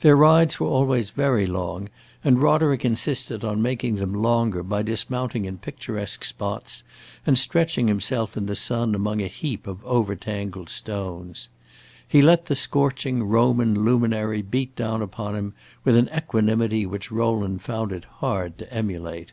[0.00, 1.90] Their rides were always very long,
[2.24, 6.82] and Roderick insisted on making them longer by dismounting in picturesque spots
[7.24, 11.50] and stretching himself in the sun among a heap of overtangled stones.
[12.08, 17.62] He let the scorching Roman luminary beat down upon him with an equanimity which Rowland
[17.62, 19.30] found it hard to emulate.